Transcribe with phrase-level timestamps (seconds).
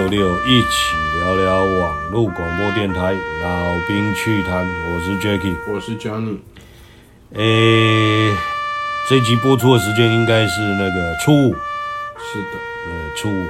[0.00, 3.12] 六六，一起聊聊网络广播电台
[3.42, 4.66] 老兵趣谈。
[4.66, 6.38] 我是 Jacky，我是 Johnny。
[7.34, 8.34] 诶，
[9.06, 11.52] 这集播出的时间应该是那个初五。
[11.52, 13.46] 是的，呃，初五、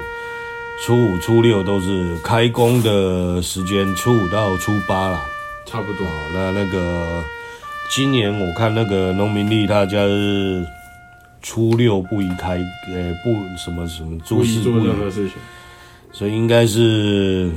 [0.83, 5.21] 初五、初六都是开工的时间，初五到初八啦，
[5.65, 6.05] 差不多。
[6.35, 7.23] 那那个
[7.89, 10.67] 今年我看那个农民历，他家是。
[11.43, 12.59] 初六不宜开，
[12.89, 15.39] 呃、欸，不什么什么不宜做任何事情，
[16.13, 17.51] 所以应该是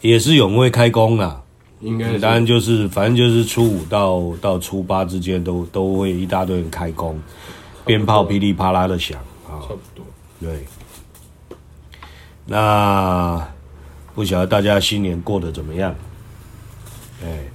[0.00, 1.42] 也是有人会开工啦。
[1.80, 7.18] 应该当然就是反正就是初五到到初八之间都都会一大堆人开工，
[7.86, 10.04] 鞭炮噼里啪啦的响啊，差不多。
[10.40, 10.64] 对，
[12.46, 13.48] 那
[14.14, 15.94] 不晓得大家新年过得怎么样？
[17.22, 17.50] 哎、欸，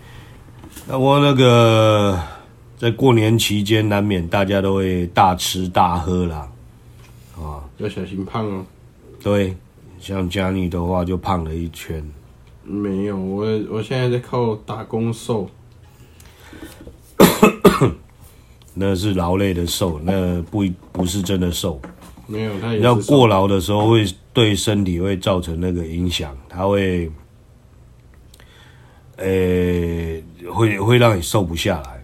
[0.88, 2.20] 那我那个。
[2.78, 6.46] 在过年期间，难免大家都会大吃大喝啦，
[7.38, 8.66] 啊，要小心胖哦。
[9.26, 9.58] 对，
[10.00, 12.08] 像家里的话就胖了一圈。
[12.64, 15.50] 没有，我我现在在靠打工瘦。
[18.76, 21.82] 那是劳累的瘦，那不不是真的瘦。
[22.28, 27.12] 没有，他也要过劳的时候会对身体会造成那个影响，它会，
[29.16, 32.04] 呃、欸，会会让你瘦不下来。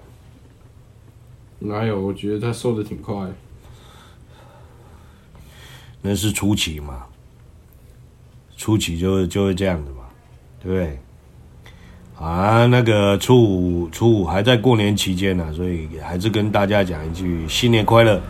[1.59, 2.01] 哪有？
[2.01, 3.29] 我觉得他瘦的挺快。
[6.01, 7.05] 那是初期嘛，
[8.61, 10.03] 初期就就会这样子嘛，
[10.61, 10.99] 对不对？
[12.15, 18.21] 啊，那个初五初五还在过年期间呢，所以还是跟大家讲一句新年快乐，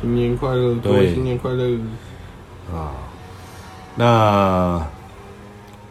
[0.00, 1.76] 新年快乐，对，新年快乐。
[2.72, 2.94] 啊，
[3.96, 4.86] 那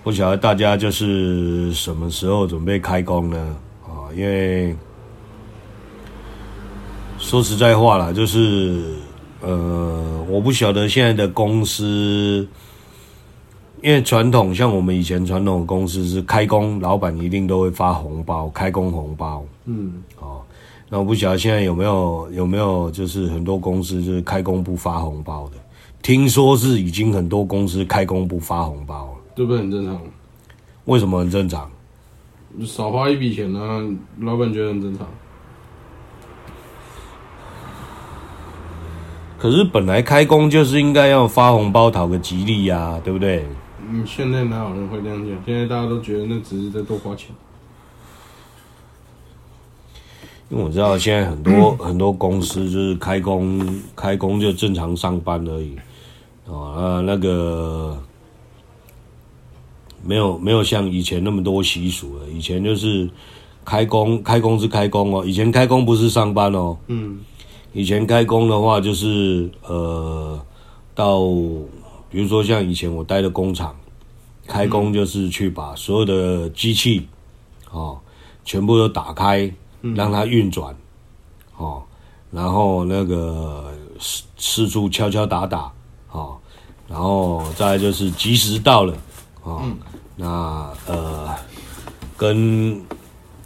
[0.03, 3.58] 不晓得大家就是什么时候准备开工呢？
[3.85, 4.73] 啊，因为。
[7.19, 8.96] 说实在话啦，就是，
[9.41, 12.47] 呃，我不晓得现在的公司，
[13.81, 19.44] 因为传统像我们以前传统的公司是开工，老板一定都会发红包，开工红包。
[19.66, 20.42] 嗯，哦，
[20.88, 25.58] 那我不晓得现在有没有有没有就是很多公司就是开工不发红包的，
[26.03, 29.59] 听说是已经很多公司开工不发红包了，对不对？
[29.59, 30.00] 很正常。
[30.86, 31.70] 为什么很正常？
[32.66, 33.81] 少花一笔钱呢，啊，
[34.20, 35.08] 老板觉得很正常。
[39.40, 43.44] 可是本来开工就是应该要发红包讨个吉利呀，啊，对不对？
[43.94, 45.44] 嗯，现在哪有人会这样讲？
[45.46, 47.28] 现在大家都觉得那只是在多花钱。
[50.50, 55.75] 因为我知道现在很多 很多公司就是开工开工就正常上班而已，
[56.50, 58.02] 啊，那个
[60.03, 62.28] 没有没有像以前那么多习俗了。
[62.29, 63.09] 以前就是
[63.66, 66.78] 开工开工是开工哦，以前开工不是上班哦。
[66.88, 67.19] 嗯。
[67.73, 70.38] 以前开工的话，就是呃，
[70.94, 71.22] 到
[72.09, 73.73] 比如说像以前我待的工厂，
[74.51, 77.07] 开工就是去把所有的机器，
[77.72, 77.97] 哦，
[78.44, 79.50] 全部都打开，
[79.95, 80.75] 让它运转，
[81.56, 81.81] 哦，
[82.31, 85.72] 然后那个四四处敲敲打打，
[86.11, 86.38] 哦，
[86.90, 88.94] 然后再就是计时到了，
[89.44, 89.61] 哦，
[90.17, 91.34] 那呃，
[92.17, 92.81] 跟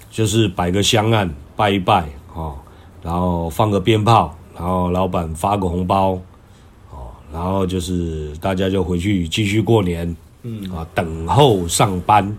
[0.10, 2.58] 就是摆个香案拜一拜，哦。
[3.04, 6.14] 然后放个鞭炮，然后老板发个红包，
[6.90, 10.18] 哦，然后就是大家就回去继续过年，
[10.48, 12.38] 嗯啊，等候上班，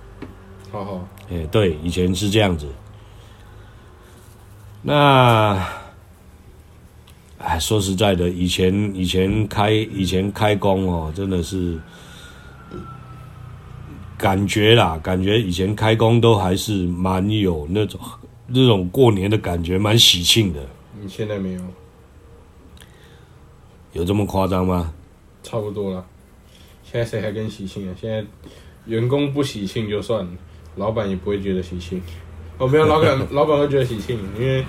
[0.70, 2.68] 好好，哎，对，以前是这样子。
[4.80, 5.60] 那，
[7.38, 11.76] 哎，说实在的，以前以前开以前开工哦，真的是
[14.16, 18.00] 感觉啦，感觉以前开工都还是蛮有那种。
[18.48, 20.60] 那种过年的感觉蛮喜庆的。
[21.02, 21.60] 你现在没有？
[23.92, 24.92] 有这么夸张吗？
[25.42, 26.06] 差不多了。
[26.96, 27.94] 现在谁还跟喜庆啊？
[28.00, 28.24] 现在
[28.86, 30.30] 员工不喜庆就算了，
[30.76, 32.00] 老板也不会觉得喜庆。
[32.56, 34.64] 哦，没有，老板 老板会觉得喜庆，因为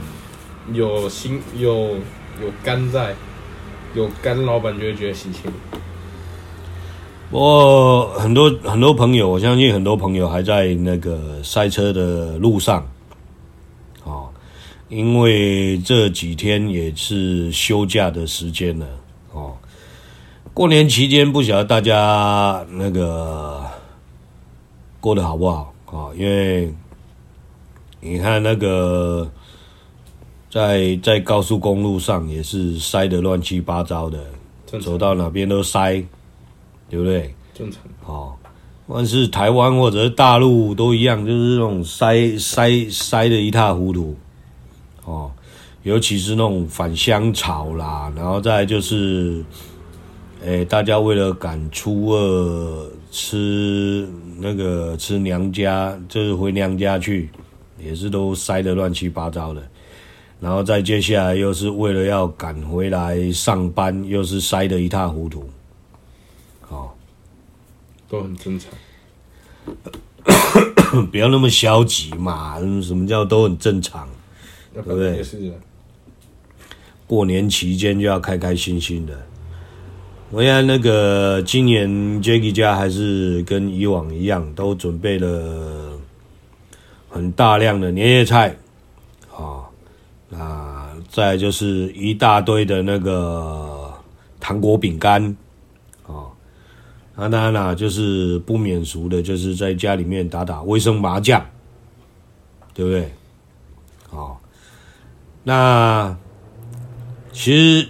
[0.74, 1.72] 有心有
[2.42, 3.16] 有肝在，
[3.96, 5.50] 有肝，老板就会觉得喜庆。
[7.32, 12.86] 不过很多很多朋友，我相信很多朋友还在那个塞车的路上。
[14.04, 14.28] 哦
[14.90, 18.97] 因为这几天也是休假的时间了哦。
[20.58, 23.64] 过年期间不晓得大家那个
[25.00, 26.10] 过得好不好啊？
[26.16, 26.74] 因为
[28.02, 29.30] 你看那个
[30.50, 34.20] 在在高速公路上也是塞得乱七八糟的，
[34.82, 36.04] 走到哪边都塞，
[36.90, 37.36] 对不对？
[37.54, 37.84] 正常。
[38.08, 38.34] 哦，
[38.88, 44.16] 无论是台湾或者是大陆都一样，就是那种塞塞塞的一塌糊涂。
[45.06, 45.32] 哦，
[45.84, 49.46] 尤其是那种返乡潮啦，然后再就是，
[50.46, 54.08] 哎，大家为了赶初二吃
[54.38, 57.30] 那个吃娘家，就是回娘家去，
[57.80, 59.62] 也是都塞得乱七八糟的。
[60.40, 65.50] 然后再接下来又是为了要赶回来上班，又是塞得一塌糊涂。
[66.62, 66.96] 好，
[68.08, 68.72] 都很正常。
[71.12, 74.08] 不要那么消极嘛，什么叫都很正常，
[74.74, 75.26] 对不对？
[77.08, 79.26] 过年期间就要开开心心的。
[80.30, 81.90] 我看那个今年
[82.22, 85.98] Jacky 家还是跟以往一样，都准备了
[87.10, 88.58] 很大量的年夜菜，
[89.34, 89.64] 啊，
[90.30, 93.90] 那再就是一大堆的那个
[94.38, 95.24] 糖果饼干，
[96.06, 96.28] 啊，
[97.16, 101.44] 那当然啦，就是不免俗的，就是在家里面打打卫生麻将，
[102.74, 103.10] 对不对？
[104.10, 104.42] 好，
[105.46, 106.18] 那
[107.32, 107.88] 其实。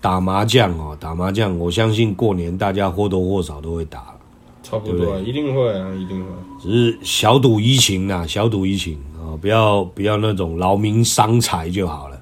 [0.00, 4.16] 打麻将哦，打麻将，我相信过年大家或多或少都会打，
[4.62, 6.30] 差不多，一定会啊，一定会。
[6.58, 12.20] 只是小赌怡情呐，小赌怡情啊，不要不要那种劳民伤财就好了，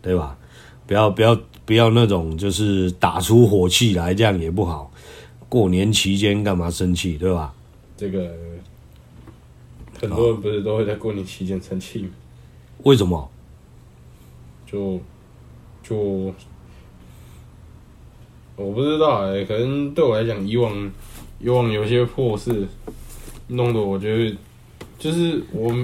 [0.00, 0.36] 对吧？
[0.86, 4.92] 不要不要不要那种就是打出火气来，这样也不好。
[5.48, 7.52] 过年期间干嘛生气，对吧？
[7.96, 8.32] 这个
[10.00, 12.10] 很多人不是都会在过年期间生气吗？
[12.84, 13.28] 为什么？
[14.64, 15.00] 就
[15.82, 16.32] 就。
[18.60, 20.92] 我不知道哎、欸，可能对我来讲，以往
[21.40, 22.68] 以往有些破事
[23.48, 24.36] 弄得我觉得，
[24.98, 25.74] 就是我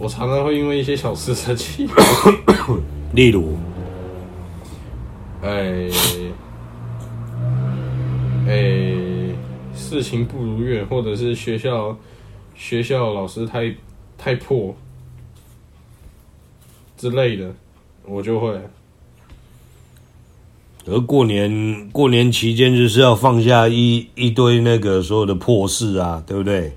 [0.00, 1.88] 我常常会因为一些小事生气，
[3.14, 3.56] 例如，
[5.42, 5.88] 哎
[8.48, 8.96] 哎，
[9.76, 11.96] 事情不如愿，或者是学校
[12.56, 13.72] 学校老师太
[14.18, 14.74] 太破
[16.96, 17.54] 之类的，
[18.04, 18.60] 我就会。
[20.84, 26.72] 而过年过年期间就是要放下一一堆那个所有的破事啊，对不对？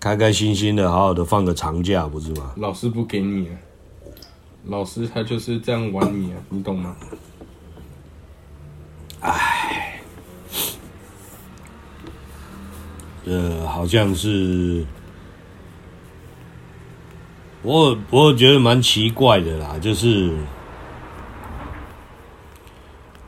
[0.00, 2.52] 开开心心的，好好的放个长假，不是吗？
[2.56, 3.52] 老师不给你啊，
[4.66, 6.96] 老师他就是这样玩你啊，你懂吗？
[9.20, 10.00] 唉，
[13.26, 14.84] 呃，好像是，
[17.62, 20.32] 我我觉得蛮奇怪的啦，就是。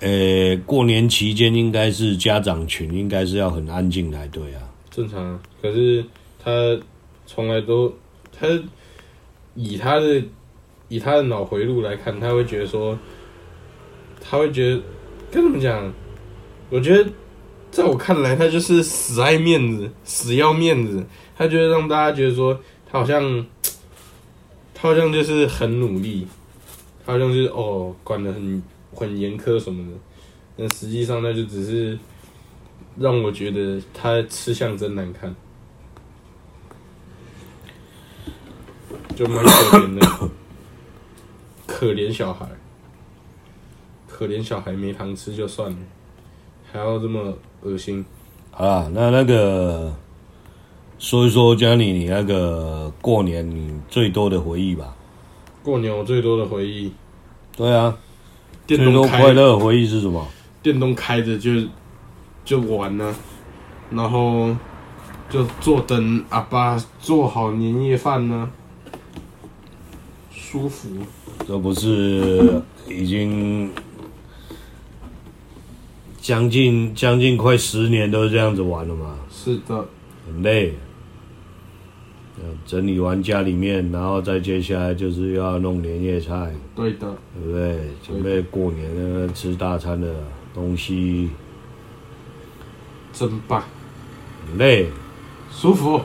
[0.04, 4.60] 呃、过年期间应该是家长群应该是要很安静才对啊。
[4.90, 6.04] 正常啊，可是
[6.38, 6.78] 他
[7.26, 7.90] 从来都
[8.38, 8.46] 他
[9.54, 10.22] 以他的
[10.88, 12.98] 以他的脑回路来看，他会觉得说，
[14.20, 14.82] 他会觉得
[15.30, 15.90] 跟他们讲，
[16.68, 17.08] 我觉得
[17.70, 21.02] 在我看来，他就是死爱面子，死要面子，
[21.34, 22.60] 他觉得让大家觉得说
[22.92, 23.46] 他好像
[24.74, 26.26] 他好像就是很努力，
[27.06, 28.62] 他好像就是哦管得很。
[28.94, 29.98] 很严苛什么的，
[30.56, 31.98] 但实际上那就只是
[32.96, 35.34] 让我觉得他吃相真难看，
[39.16, 40.30] 就蛮可怜的，
[41.66, 42.46] 可怜小孩，
[44.08, 45.76] 可怜小孩没糖吃就算了，
[46.70, 48.04] 还要这么恶心。
[48.52, 49.92] 好啦，那那个
[50.98, 54.94] 说一说 Johnny 你那个过年你最多的回忆吧。
[55.64, 56.92] 过年我最多的回忆，
[57.56, 57.98] 对啊。
[58.66, 60.26] 电动快乐回忆是什么？
[60.62, 61.50] 电动开着就
[62.44, 63.14] 就玩呢，
[63.90, 64.56] 然后
[65.28, 68.50] 就坐等阿爸做好年夜饭呢，
[70.30, 70.88] 舒服。
[71.46, 73.70] 这不是已经
[76.18, 79.16] 将近将近快十年都是这样子玩了吗？
[79.30, 79.86] 是的，
[80.26, 80.74] 很累。
[82.66, 87.78] 整理完家里面，然后再接下来就是要弄年夜菜，对的，对不对？
[88.02, 90.12] 准备过年的吃大餐的
[90.52, 91.30] 东西，
[93.12, 93.62] 真棒，
[94.58, 94.88] 累，
[95.50, 96.00] 舒服，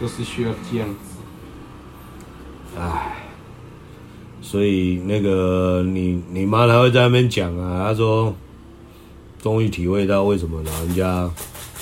[0.00, 1.18] 就是需要这样子。
[2.78, 3.26] 唉，
[4.40, 8.34] 所以那个你你妈她会在那边讲啊，她说，
[9.42, 11.30] 终于体会到为什么老人家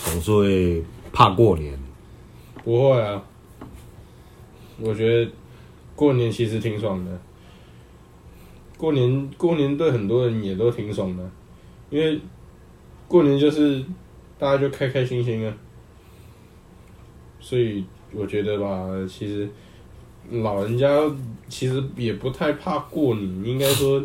[0.04, 0.85] 总是会。
[1.14, 1.73] 怕过年？
[2.64, 3.23] 不会啊，
[4.80, 5.30] 我觉得
[5.94, 7.21] 过年其实挺爽的。
[8.76, 11.30] 过年过年对很多人也都挺爽的，
[11.88, 12.21] 因为
[13.06, 13.85] 过年就是
[14.37, 15.56] 大家就开开心心啊。
[17.38, 19.49] 所以我觉得吧，其实
[20.30, 20.88] 老人家
[21.49, 24.04] 其实也不太怕过年，应该说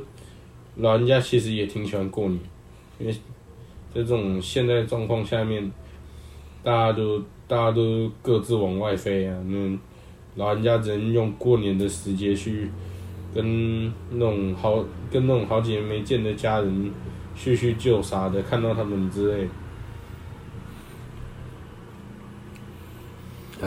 [0.76, 2.40] 老人家其实也挺喜欢过年，
[3.00, 3.20] 因为在
[3.96, 5.72] 这种现在状况下面。
[6.64, 9.78] 大家都大家都各自往外飞啊，那
[10.36, 12.70] 老人家只能用过年的时节去
[13.34, 16.92] 跟那种好跟那种好几年没见的家人
[17.36, 19.48] 叙叙旧啥的，看到他们之类。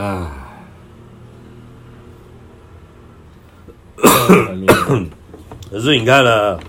[0.01, 0.39] 啊。
[5.71, 6.61] 可是你看了，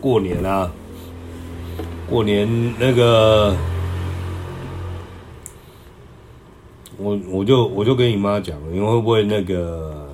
[0.00, 0.70] 过年啊，
[2.08, 2.48] 过年
[2.78, 3.54] 那个，
[7.08, 10.06] 我我就我就跟你妈讲，你会不会那个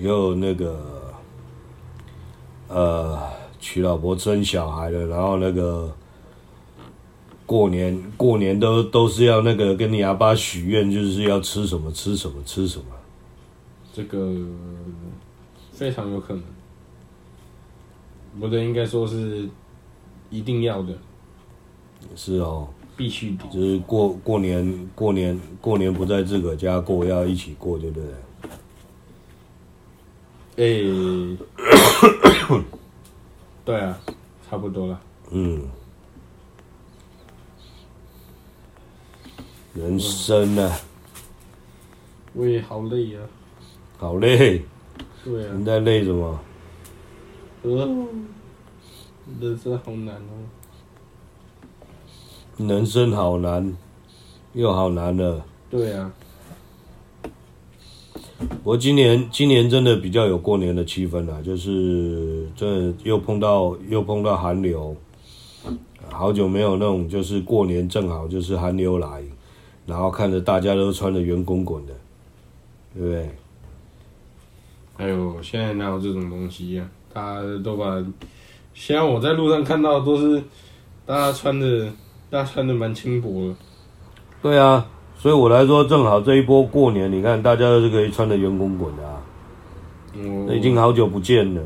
[0.00, 0.78] 以后那个，
[2.68, 3.18] 呃，
[3.58, 5.94] 娶老婆生小孩了，然后那个
[7.44, 12.84] 过年过年都都是要那个跟你阿爸许愿，就是要吃什么吃什么吃什么，
[13.92, 14.34] 这个。
[15.72, 16.42] 非常有可能，
[18.40, 19.46] 不对，应该说是
[20.30, 20.94] 一定要的。
[22.14, 23.44] 是哦，必须的。
[23.52, 28.06] 就是过过年，过年，过年不在自个家过，要一起过，对不对？
[30.58, 30.64] 哎，
[33.64, 33.98] 对啊，
[34.48, 35.00] 差不多了。
[35.30, 35.62] 嗯，
[39.74, 40.78] 人生啊，
[42.32, 43.22] 我也好累啊，
[43.98, 44.62] 好累。
[45.24, 46.40] 对啊，你在累什么？
[47.62, 48.06] 呃，
[49.40, 50.30] 人生好难哦。
[52.58, 53.76] 人生好难，
[54.54, 55.44] 又好难了。
[55.70, 56.12] 对啊。
[58.38, 64.94] 不过今年今年真的比较有过年的气氛了，就是这又碰到又碰到寒流，
[66.10, 69.22] 好久没有那种就是过年正好就是寒流来，
[69.86, 71.94] 然后看着大家都穿的圆滚滚的，
[72.94, 73.30] 对不对？
[74.98, 77.12] 哎呦，现在哪有这种东西呀、啊？
[77.14, 78.04] 大家都把，
[78.74, 80.42] 现在我在路上看到都是
[81.06, 81.90] 大家穿的，
[82.30, 83.54] 大家穿的蛮轻薄的。
[84.42, 84.86] 对啊，
[85.18, 89.22] 所以我来说，正好这一波过年，你看大家都是可以穿的圆滚滚的啊。
[90.14, 91.62] 嗯，已经好久不见了，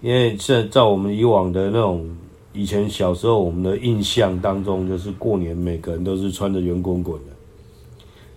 [0.00, 2.08] 因为现在在我们以往的那种
[2.52, 7.32] 以前小时候我们的印象当中，就是过年每个人都是穿的圆滚滚的，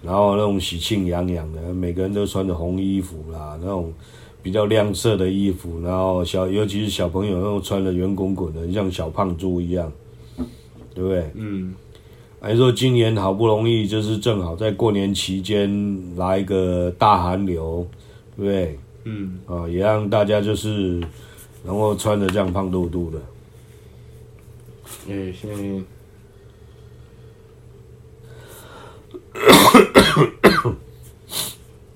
[0.01, 3.93] 然后那种喜庆洋洋的，每个人都穿着红衣服啦，那种。
[4.43, 9.91] 比较亮色的衣服，然后小尤其是小朋友那种穿的圆滚滚的，像小胖猪一样，
[10.97, 11.31] 对不对？
[11.35, 11.75] 嗯。
[12.39, 15.69] 还说今年好不容易就是正好在过年期间
[16.15, 17.85] 来一个大寒流，
[18.35, 18.79] 对不对？
[19.03, 19.39] 嗯。
[19.45, 20.99] 啊，也让大家就是
[21.63, 23.19] 然后穿的这样胖嘟嘟的。
[25.09, 25.83] 哎，现在。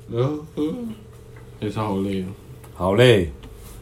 [0.09, 0.89] 嗯 嗯。
[1.59, 2.27] 也是好累啊，
[2.75, 3.29] 好累，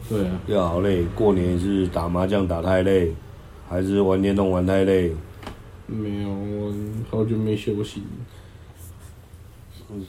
[0.09, 1.03] 对啊，又好累。
[1.15, 3.13] 过年是打麻将打太累，
[3.69, 5.13] 还是玩电动玩太累？
[5.85, 6.73] 没有，我
[7.11, 8.01] 好久没休息。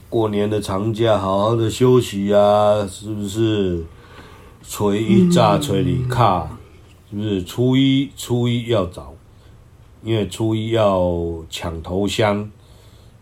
[0.08, 3.84] 过年的长假，好好的休息啊，是不是？
[4.62, 6.58] 锤一炸初二卡，
[7.10, 7.42] 是不是？
[7.44, 9.14] 初一初一要早，
[10.02, 12.50] 因为初一要抢头香，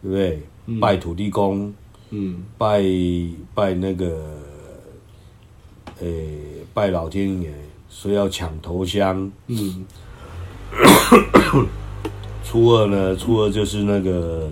[0.02, 0.42] 对不对？
[0.66, 1.74] 嗯、拜土地公。
[2.10, 2.82] 嗯，拜
[3.54, 4.06] 拜那个，
[6.00, 6.36] 诶、欸，
[6.72, 7.52] 拜老天爷，
[7.88, 9.30] 所以要抢头香。
[9.46, 9.84] 嗯，
[12.44, 14.50] 初二呢，初二就是那个，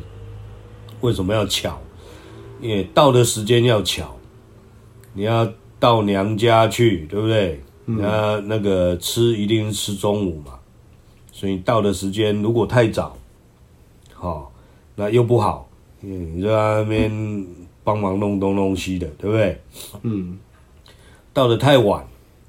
[1.00, 1.78] 为什么要巧？
[2.60, 4.16] 因为到的时间要巧，
[5.12, 5.46] 你要
[5.78, 7.60] 到娘家去，对不对？
[7.86, 10.54] 嗯、那那个吃一定是吃中午嘛，
[11.30, 13.16] 所以到的时间如果太早，
[14.12, 14.50] 好，
[14.94, 15.68] 那又不好。
[16.00, 17.46] 嗯，你在那边
[17.84, 19.60] 帮忙弄东弄西的，对不对？
[20.02, 20.38] 嗯，
[21.32, 22.06] 到的太晚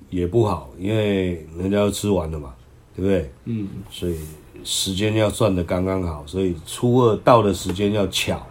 [0.09, 2.55] 也不好，因为人家要吃完了嘛，
[2.97, 3.31] 对不对？
[3.45, 4.17] 嗯，所以
[4.65, 8.45] 时间要算的刚刚好，所以初二到的时间要巧，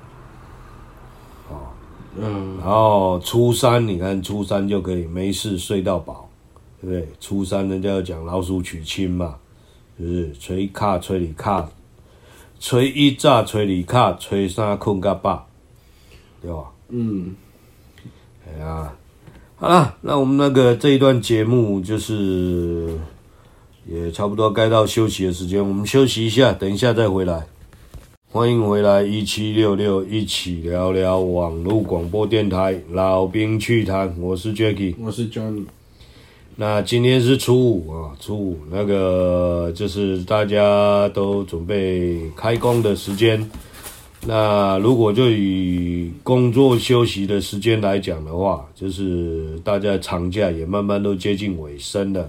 [1.50, 1.68] 哦，
[2.16, 6.30] 嗯，然后初三你看初三就可以没事睡到饱，
[6.80, 7.08] 对不对？
[7.20, 9.36] 初三人家要讲老鼠娶亲嘛，
[10.00, 11.68] 就是吹卡吹里卡。
[12.58, 15.46] 吹一早，初二卡，吹三困个饱，
[16.40, 16.72] 对吧？
[16.88, 17.36] 嗯，
[18.46, 18.90] 哎呀，
[19.56, 22.98] 好了，那我们那个这一段节目就是
[23.88, 27.46] 也差不多该到休息的时间，我们休息一下，等一下再回来。
[28.28, 35.64] 欢迎回来一七六六，一起聊聊网络广播电台老兵趣谈，我是 Jacky，我是 Johnny。
[36.56, 43.48] 那今天是初五啊，初五那个就是大家都准备开工的时间。
[44.26, 52.28] 那如果就以工作休息的时间来讲的话，就是大家长假也慢慢都接近尾声了，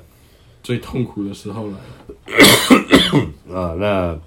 [0.64, 1.74] 最痛苦的时候来
[3.48, 3.76] 了 啊。
[3.80, 4.18] 那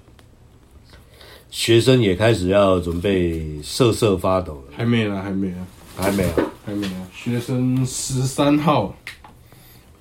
[1.49, 6.33] 学生也开始要准备瑟瑟发抖了，还没啦，还没啊，还没啊，
[6.65, 7.07] 还没啊。
[7.13, 8.95] 学生十三号。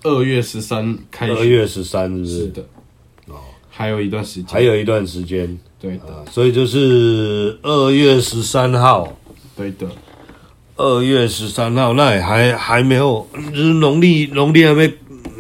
[0.03, 1.35] 二月十三开学。
[1.35, 2.47] 二月十三日是？
[2.49, 2.63] 的。
[3.27, 3.37] 哦，
[3.69, 4.47] 还有一段时间。
[4.51, 5.59] 还有一段时间。
[5.79, 6.25] 对的、呃。
[6.31, 9.15] 所以就是二月十三号。
[9.55, 9.87] 对的。
[10.77, 14.91] 二月十三号，那也还还没有，就是农历农历还没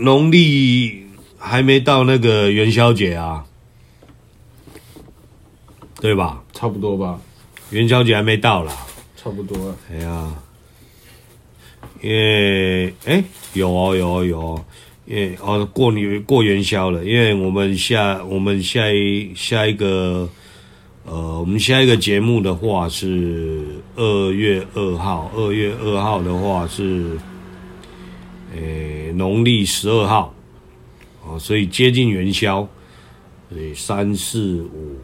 [0.01, 1.07] 农历
[1.39, 3.45] 还没到那个元宵节啊，
[6.01, 6.43] 对吧？
[6.53, 7.21] 差不多吧。
[7.71, 8.73] 元宵节还没到啦。
[9.17, 9.77] 差不多了。
[9.93, 10.35] 哎呀，
[12.01, 14.65] 因为哎、欸、有哦有哦有哦，
[15.07, 20.29] 因为哦过年过元宵了，因为我们下我们下一下一个。
[21.07, 23.65] 呃，我们下一个节目的话是
[23.97, 27.19] 二月二号，二月二号的话是，
[28.55, 30.35] 诶，农历十二号，
[31.25, 32.67] 哦，所以接近元宵，
[33.49, 34.97] 所以三四五，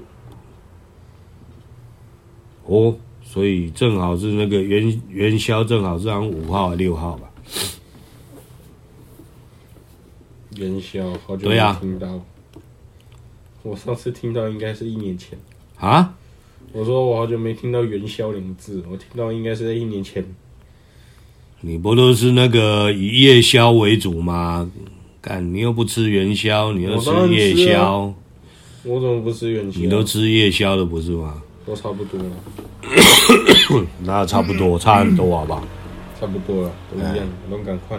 [2.64, 7.30] 哦，所以正好是那个元元宵，正好是按五号六号吧。
[10.56, 12.20] 元宵好久没听到，
[13.62, 15.38] 我上次听到应该是一年前。
[15.78, 16.14] 啊！
[16.72, 20.24] 我说我好久没听到元宵两个字，我听到应该是在一年前。
[21.60, 24.70] 你不都是那个以夜宵为主吗？
[25.20, 28.02] 干，你又不吃元宵，你又吃夜宵。
[28.02, 28.14] 我，啊、
[28.84, 29.80] 我怎么不吃元宵？
[29.80, 31.42] 你都吃夜宵的不是吗？
[31.66, 32.30] 都差不多了。
[34.04, 35.66] 那差不多，差很多好不好？
[36.20, 37.98] 差不多了，都一样，都赶快。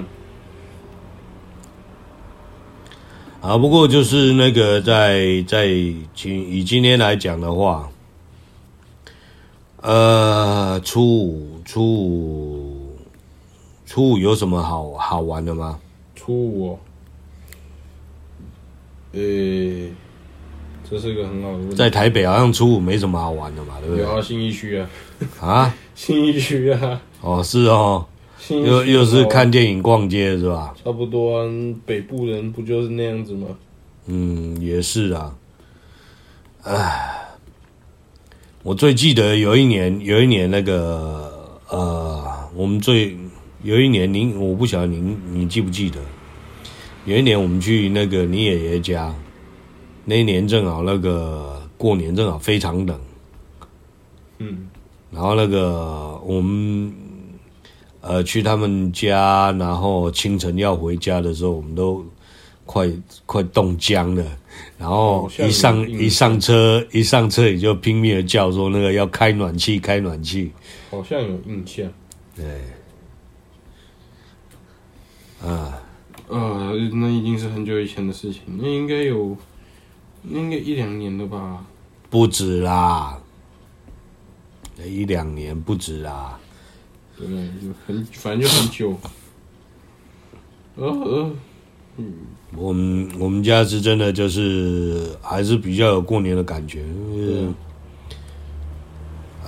[3.42, 5.68] 啊，不过就是那个在在
[6.16, 7.90] 今以今天来讲的话，
[9.82, 12.57] 呃，初五初五
[13.88, 15.80] 初五有什么好好玩的吗？
[16.14, 16.80] 初五、哦，
[19.14, 19.92] 呃、欸，
[20.90, 21.76] 这是一个很好的问题。
[21.78, 24.04] 在台北好像初五没什么好玩的嘛，对不对？
[24.04, 24.90] 有啊，新一区啊，
[25.40, 28.06] 啊， 新一区啊，哦，是哦。
[28.50, 30.74] 又又是看电影、逛街是吧？
[30.84, 31.50] 差不多啊，
[31.86, 33.48] 北部人不就是那样子吗？
[34.06, 35.34] 嗯，也是啊。
[36.64, 37.26] 唉，
[38.64, 42.24] 我最记得有一年，有一年那个呃，
[42.56, 43.18] 我们最
[43.64, 46.00] 有一年，您我不晓得您你记不记得？
[47.06, 49.14] 有一年我们去那个你爷爷家，
[50.06, 53.00] 那一年正好那个过年正好非常冷，
[54.40, 54.68] 嗯，
[55.12, 56.94] 然后那个我们。
[58.00, 62.06] 呃，去他们家，然后清晨要回家的时候，我们都
[62.66, 62.90] 快
[63.26, 64.24] 快冻僵了。
[64.78, 70.50] 然后一上一上车，一上车你就拼命的叫说那个要开暖气，开暖气。
[70.90, 71.86] 好像有印象。
[72.34, 72.46] 对。
[75.44, 75.80] 啊。
[76.30, 79.38] 呃，那已经是很久以前的事情，那应该有，
[80.28, 81.66] 应该一两年了吧？
[82.10, 83.18] 不止啦，
[84.86, 86.38] 一两年不止啦。
[87.18, 88.98] 对，就很反正就很久。
[90.76, 91.32] 呃呃，
[91.98, 92.14] 嗯，
[92.56, 96.84] 我们我们家是真的就是还是比较有过年的感觉。
[96.86, 97.56] 嗯。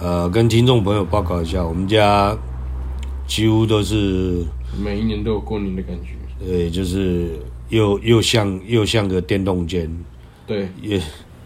[0.02, 2.34] 呃，跟听众朋友报告一下，我们家
[3.28, 4.46] 几乎都是
[4.78, 6.10] 每一年都有过年的感觉。
[6.46, 9.90] 对，就是又又像又像个电动间。
[10.46, 10.70] 对。
[10.82, 11.02] 也，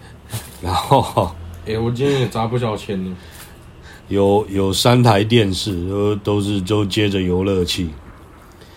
[0.62, 1.32] 然后。
[1.66, 3.16] 哎、欸，我今天也砸不少钱呢。
[4.10, 7.90] 有有三台电视，都都是都接着游乐器，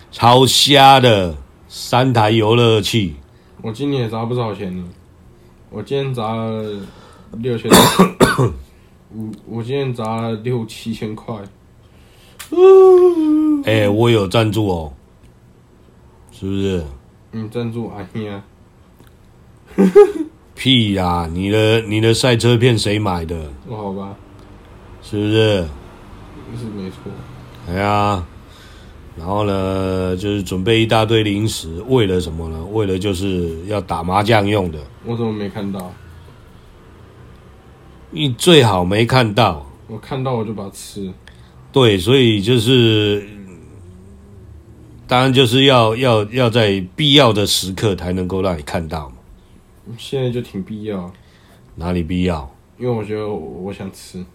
[0.09, 1.35] 超瞎的
[1.67, 3.15] 三台游乐器。
[3.61, 4.85] 我今年也砸不少钱呢，
[5.69, 6.79] 我今天砸了
[7.33, 7.69] 六千，
[9.11, 11.35] 我我今天砸了六七千块。
[13.65, 14.93] 哎、欸，我有赞助哦，
[16.31, 16.83] 是不是？
[17.31, 18.43] 你，赞助哎呀，
[20.55, 21.29] 屁呀！
[21.31, 23.35] 你的你的赛车片谁买的？
[23.67, 24.15] 哦，好吧。
[25.03, 25.67] 是不是？
[26.57, 26.97] 是没错。
[27.69, 28.25] 哎呀，
[29.17, 32.63] 然后呢，就是准备一大堆零食，为了什么呢？
[32.71, 34.79] 为了就是要打麻将用的。
[35.05, 35.91] 我怎么没看到？
[38.09, 39.65] 你最好没看到。
[39.87, 41.11] 我看到我就把它吃。
[41.79, 43.23] 对，所以就是，
[45.07, 49.15] 当然就是要要要在必要的时刻才能够让你看到嘛。
[49.95, 51.13] 现在就挺必要。
[51.75, 52.51] 哪里必要？
[52.79, 54.25] 因为我觉得我，想吃。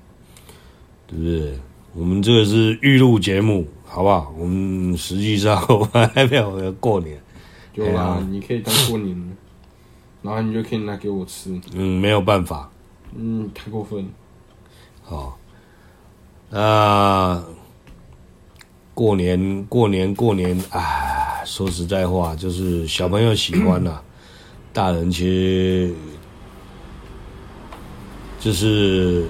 [1.11, 1.59] 是不是？
[1.96, 4.33] 我们这个是预录节目，好不好？
[4.38, 7.20] 我们实际上我们还没有过年，
[7.74, 9.37] 对啊，啊，你可以当过年，
[10.22, 11.61] 然后你就可以拿给我吃。
[11.74, 12.70] 嗯，没有办法。
[13.16, 14.09] 嗯，太过分。
[15.02, 15.37] 好，
[16.54, 17.42] 那
[18.92, 24.02] 过年，过年，过年，啊，说实在话，就是小朋友喜欢啦，
[24.70, 25.94] 大人其实
[28.38, 29.26] 就是。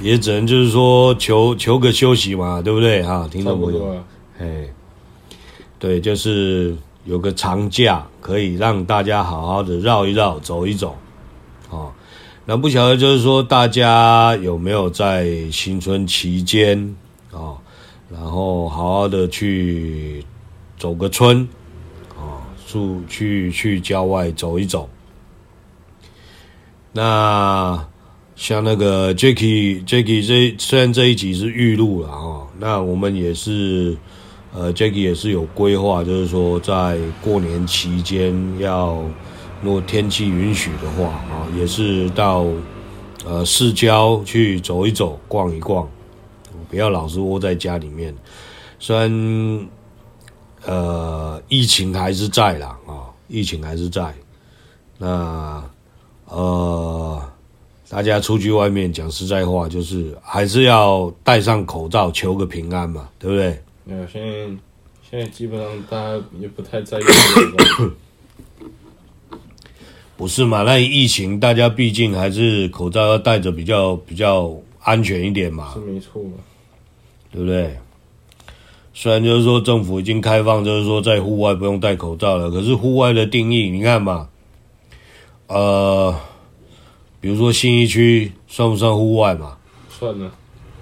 [0.00, 3.28] 也只能就是说求求个休息嘛，对不对哈？
[3.30, 4.02] 听众朋友，
[4.36, 4.68] 哎，
[5.78, 10.96] 对，就是有个长假，可以让大家好好的绕一绕、走一走，哦。
[12.44, 16.96] 那不晓得就是说，大家有没有在新春期间
[17.30, 17.54] 啊，
[18.10, 20.24] 然后好好的去
[20.76, 21.48] 走个春，
[22.18, 24.90] 啊，出去去郊外走一走。
[26.92, 27.86] 那
[28.34, 33.96] 像那个 Jacky Jacky 这虽然这一集是预录了哈，那我们也是
[34.52, 39.00] 呃 Jacky 也是有规划，就是说在过年期间要。
[39.62, 42.44] 如果天气允许的话啊，也是到
[43.24, 45.88] 呃市郊去走一走、逛一逛，
[46.68, 48.12] 不要老是窝在家里面。
[48.80, 49.68] 虽然
[50.64, 54.12] 呃疫情还是在啦啊，疫情还是在。
[54.98, 55.62] 那
[56.26, 57.22] 呃
[57.88, 63.62] 大家出去外面讲实在话，就是还是要戴上口罩，求个平安嘛，对不对？
[63.84, 64.28] 没有，现在
[65.08, 67.02] 现在基本上大家也不太在意。
[70.16, 70.62] 不是嘛？
[70.62, 75.72] 那疫情，大家毕竟还是口罩要戴着比较比较安全一点嘛。
[75.74, 76.32] 是没错嘛，
[77.32, 77.76] 对不对？
[78.94, 84.28] 虽然就是说政府已经开放，就是说在户外不用戴口罩了，可是户外的定义，你看嘛，
[85.46, 86.14] 呃，
[87.18, 89.56] 比如说信义区算不算户外嘛？
[89.88, 90.30] 算了，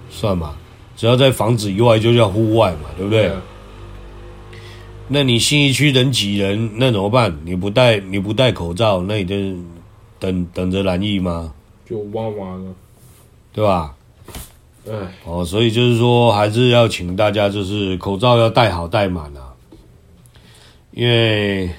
[0.09, 0.55] 算嘛，
[0.97, 3.21] 只要在房子以外就叫户外嘛，对不对？
[3.21, 3.41] 对啊
[5.13, 7.37] 那你新一区人挤人，那怎么办？
[7.43, 9.35] 你不戴你不戴口罩，那你就
[10.17, 11.53] 等等着染疫吗？
[11.85, 12.73] 就哇哇了，
[13.51, 13.93] 对吧？
[14.87, 14.93] 哎，
[15.25, 19.53] 哦，所以就是说，还是要请大家就是口罩要戴好戴满啊，
[20.91, 21.69] 因为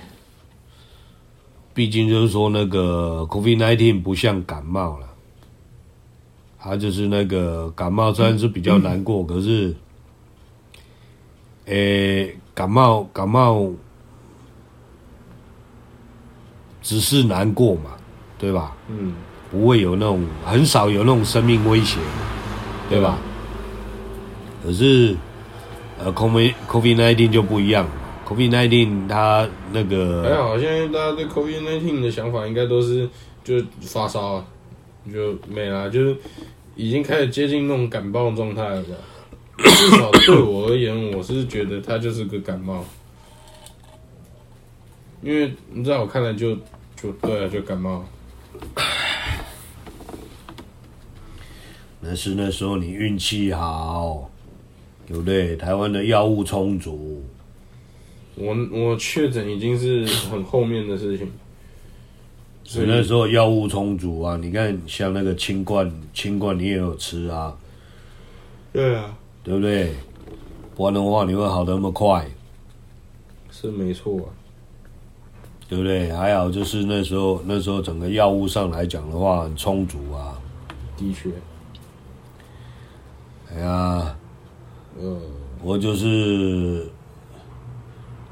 [1.72, 5.08] 毕竟就是说那个 COVID-19 不像感冒了，
[6.58, 9.74] 它就是那个感冒虽然是比较难过，嗯、可是，
[11.64, 12.36] 诶。
[12.62, 13.72] 感冒，感冒
[16.80, 17.90] 只是难过嘛，
[18.38, 18.76] 对吧？
[18.88, 19.14] 嗯，
[19.50, 21.98] 不会有那种很少有那种生命威胁，
[22.88, 23.18] 对吧？
[24.62, 25.16] 可是，
[25.98, 27.84] 呃，COVID COVID nineteen 就不一样
[28.28, 33.08] ，COVID nineteen 它那个还好，现在大家对 COVID nineteen 的想法应该都是
[33.42, 34.44] 就发烧
[35.12, 36.16] 就没了，就是
[36.76, 38.94] 已经开始接近那种感冒状态了吧。
[39.62, 42.84] 至少对我而言，我是觉得他就是个感冒，
[45.22, 46.56] 因为你在我看来就
[46.96, 48.04] 就对啊，就感冒。
[52.00, 54.28] 那是那时候你运气好，
[55.06, 55.56] 对不对？
[55.56, 57.24] 台湾的药物充足。
[58.34, 61.30] 我我确诊已经是很后面的事情，
[62.64, 64.36] 所以那时候药物充足啊！
[64.36, 67.56] 你看，像那个清冠，清冠你也有吃啊？
[68.72, 69.16] 对啊。
[69.44, 69.94] 对不对？
[70.74, 72.26] 不然的话，你会好的那么快？
[73.50, 74.26] 是没错啊，
[75.68, 76.10] 对不对？
[76.12, 80.38] 还好，就是那时候，那时候整个药物上来讲的话，很充足啊。
[80.96, 81.30] 的确。
[83.54, 84.16] 哎呀，
[84.98, 85.20] 嗯，
[85.62, 86.88] 我就是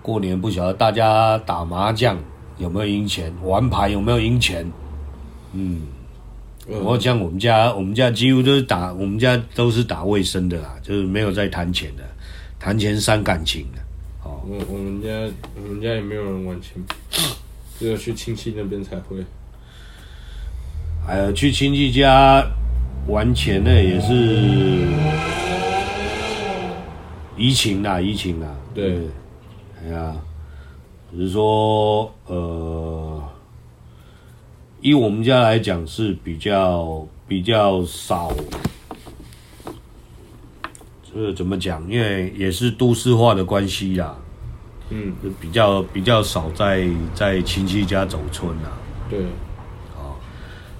[0.00, 2.16] 过年不晓得大家打麻将
[2.56, 4.70] 有没有赢钱，玩牌有没有赢钱？
[5.52, 5.82] 嗯。
[6.78, 12.04] 我像我们家，我们家几乎都是打，我们家都是打卫生的啦，就是没有在谈钱的，
[12.60, 13.80] 谈钱伤感情的。
[14.22, 15.08] 哦，我我们家
[15.56, 16.80] 我们家也没有人玩钱，
[17.76, 19.16] 只有去亲戚那边才会。
[21.08, 22.46] 哎呀去亲戚家
[23.08, 24.86] 玩钱呢，也是
[27.36, 28.46] 怡情啦，怡情啦。
[28.72, 29.00] 对，
[29.82, 30.14] 哎呀，
[31.10, 33.19] 只是说呃。
[34.82, 38.32] 以我们家来讲是比较比较少，
[41.12, 41.82] 这怎么讲？
[41.90, 44.16] 因为也是都市化的关系啦，
[44.88, 48.72] 嗯，就比较比较少在在亲戚家走村啦。
[49.10, 49.20] 对，
[49.94, 50.16] 啊，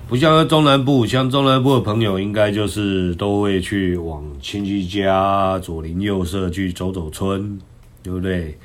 [0.09, 7.61] 不像中南部，像中南部的朋友，应该就是都会去往亲戚家左邻右舍去走走村，
[8.03, 8.57] 对不对？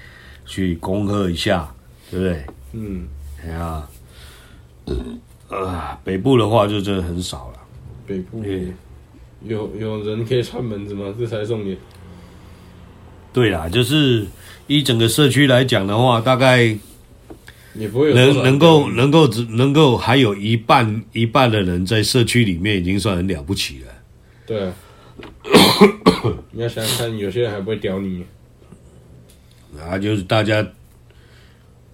[0.45, 1.69] 去恭贺一下，
[2.09, 2.45] 对不对？
[2.71, 3.05] 嗯，
[3.43, 3.85] 哎呀。
[5.49, 7.59] 呃，北部的话就真的很少了。
[8.05, 8.43] 北部
[9.43, 11.13] 有有人可以串门子吗？
[11.17, 11.77] 这才是重点。
[13.31, 14.25] 对啦，就是
[14.67, 16.63] 一整个社区来讲的话，大概
[17.73, 23.91] 也不会有能能够能够只能够还有一半一半的人在社区里面，已经算很了不起了。
[24.47, 24.73] 对啊，
[26.51, 28.23] 你要想想看，有些人还不会屌你。
[29.77, 30.65] 啊，就是大家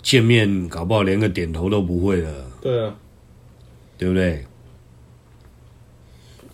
[0.03, 2.50] 见面，搞不好连个点头都不会了。
[2.61, 2.95] 对啊。
[3.97, 4.45] 对不对？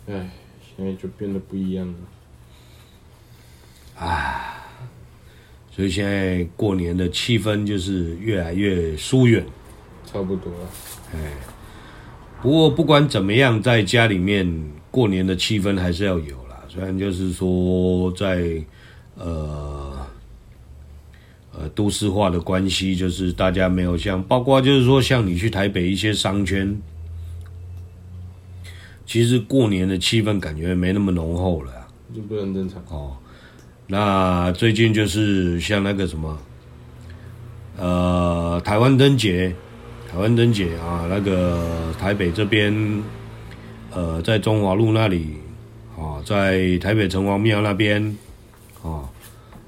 [0.08, 0.30] 哎，
[0.76, 1.96] 现在就变得不一样了。
[4.06, 4.66] 啊，
[5.72, 9.46] 所以现在过年的气氛就是越来越疏远，
[10.06, 10.70] 差不多了。
[11.14, 11.32] 哎，
[12.42, 16.64] 不过不管怎么样，在家里面过年的气氛还是要有啦。
[16.68, 18.64] 虽然就是说在
[19.16, 19.97] 呃
[21.58, 26.78] 呃都市化的关系，就是大家没有像，包括就是说像你去台北一些商圈。
[29.06, 31.72] 其实过年的气氛感觉没那么浓厚了，
[32.14, 33.16] 就不很正常哦。
[33.88, 36.38] 那最近就是像那个什么，
[37.78, 39.56] 呃，台湾灯节，
[40.12, 43.02] 台湾灯节啊，那个台北这边，
[43.94, 45.38] 呃，在中华路那里，
[45.98, 48.27] 啊，在台北城隍庙那边，啊，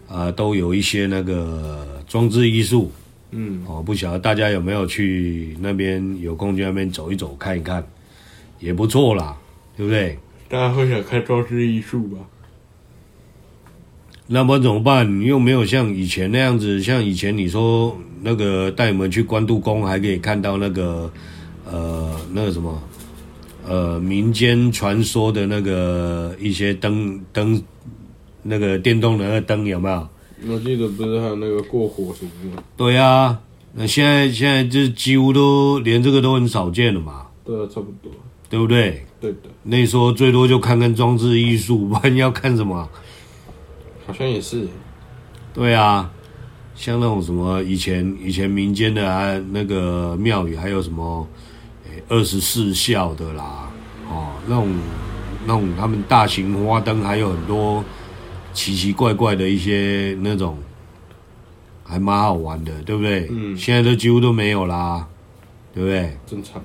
[0.09, 2.91] 啊，都有一些那个装置艺术，
[3.31, 7.85] 嗯，哦，不晓得大家有没有去那边，有空去那边走一走，看一看。
[8.59, 9.37] 也不错啦，
[9.77, 10.19] 对不对？
[10.49, 12.17] 大家会想看装置艺术吧？
[14.27, 15.19] 那么怎么办？
[15.19, 21.09] 你又没有像以前那样子，像以前你说那个带你们去关渡宫，还可以看到那个
[21.65, 22.83] 呃那个什么
[23.65, 27.63] 呃民间传说的那个一些灯灯
[28.43, 30.07] 那个电动的那灯有没有？
[30.47, 32.63] 我记得不是还有那个过火什么的？
[32.77, 33.39] 对啊，
[33.73, 37.27] 那现在现在就几乎都连这个都很少见了嘛。
[37.43, 38.11] 对啊，差不多。
[38.49, 39.05] 对不对？
[39.21, 39.37] 对的。
[39.63, 42.89] 那时候最多就看看装置艺术，不然要看什么？
[44.07, 44.67] 好像也是。
[45.53, 46.09] 对啊，
[46.73, 51.27] 像那种什么以前以前民间的啊，那个庙宇还有什么，
[52.07, 53.69] 二十四孝的啦，
[54.09, 54.69] 哦，那种
[55.45, 57.83] 那种他们大型花灯还有很多
[58.53, 60.57] 奇奇怪怪的一些那种，
[61.83, 63.27] 还蛮好玩的，对不对？
[63.31, 63.57] 嗯。
[63.57, 65.07] 现在都几乎都没有啦，
[65.73, 66.17] 对不对？
[66.25, 66.61] 正常。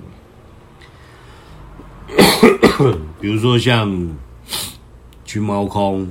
[3.20, 4.16] 比如说像
[5.24, 6.10] 去猫空，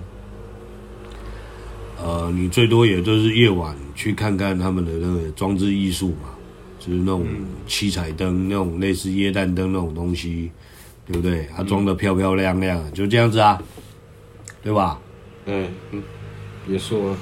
[2.01, 6.29] 呃，你最多也就是夜晚去看看他们的那个装置艺术嘛，
[6.79, 7.25] 就是那种
[7.67, 10.51] 七彩灯，那种类似耶诞灯那种东西，
[11.05, 11.47] 对不对？
[11.55, 13.61] 它装的漂漂亮亮，就这样子啊，
[14.63, 14.99] 对吧？
[15.45, 16.03] 嗯嗯，
[16.67, 17.17] 别说了，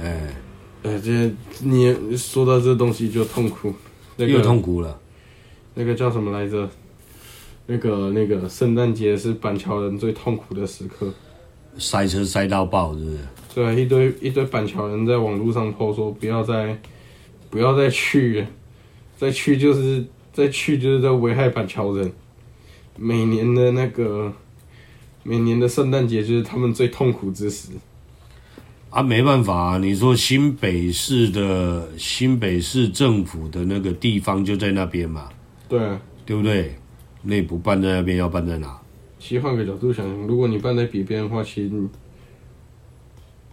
[0.00, 0.36] 哎
[0.82, 3.72] 哎，这你说到这东西就痛苦，
[4.16, 5.00] 那个，又痛苦了，
[5.74, 6.68] 那个叫什么来着？
[7.66, 11.10] 那个那个圣诞节是板桥人最痛苦的时刻，
[11.78, 13.18] 塞车塞到爆，是不是？
[13.54, 16.78] 对啊，一堆一堆板桥人在网络上 po 说不要再
[17.48, 18.46] 不要再去，
[19.16, 22.12] 再去就是再去就是在危害板桥人。
[22.96, 24.30] 每年的那个
[25.24, 27.70] 每年的圣诞节就是他们最痛苦之时。
[28.90, 35.28] 啊，没办法啊，你说新北市的新北市政府的那个地方就在那边嘛？
[35.68, 36.76] 对啊，对不对？
[37.22, 38.78] 那不办在那边，要办在哪？
[39.18, 41.88] 其实换个角度想，如果你办在别边的话，其实你，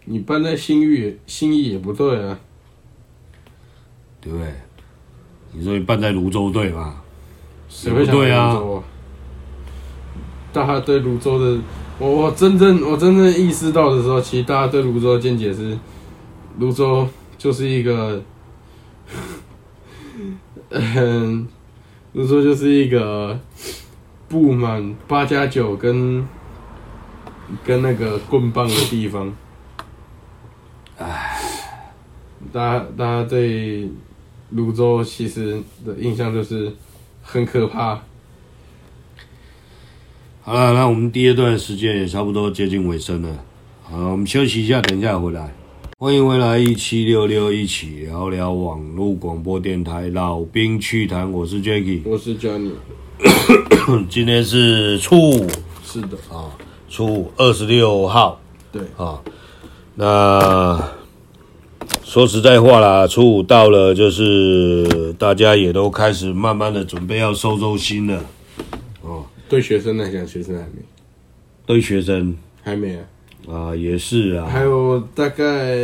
[0.06, 2.40] 你办在新域新义也不对啊，
[4.20, 4.54] 对不对？
[5.54, 7.02] 你说你办在泸州对吗？
[7.68, 8.84] 谁会想芦洲啊？
[10.54, 11.60] 大家对泸州的，
[12.00, 15.78] 我我真正我真正意识到的时候，其实大家对泸州的见解是，
[16.58, 18.22] 泸州就是一个，
[20.70, 21.48] 嗯。
[22.14, 23.40] 泸州就是一个
[24.28, 26.28] 布满八加九跟
[27.64, 29.34] 跟那个棍棒的地方，
[30.98, 31.40] 唉，
[32.52, 33.90] 大家大家对
[34.50, 36.70] 泸州其实的印象就是
[37.24, 37.98] 很可怕。
[40.44, 43.30] 好了，那我们第二段时间也差不多接近尾声了，
[43.84, 45.54] 好，我们休息一下，等一下回来。
[46.00, 52.72] 欢迎回来，一七六六一起聊聊网络广播电台老兵趣谈，我是 Jacky，我是 Johnny。
[54.10, 55.48] 今天是初五，
[55.86, 56.50] 是的啊，
[56.90, 59.22] 初五二十六号，对啊。
[59.94, 60.90] 那
[62.04, 68.26] 说实在话啦，初五到了，就是大家也都开始慢慢的准备要收收心了。
[69.52, 70.82] 哦，对学生来讲，学生还没；
[71.66, 73.04] 对学生还没啊。
[73.50, 75.78] 啊，也是啊，还有大概